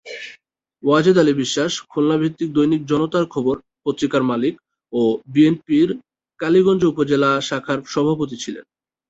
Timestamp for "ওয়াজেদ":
0.83-1.17